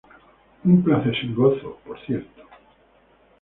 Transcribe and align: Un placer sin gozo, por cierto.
Un 0.65 0.81
placer 0.83 1.15
sin 1.21 1.35
gozo, 1.35 1.75
por 1.85 1.95
cierto. 2.07 2.41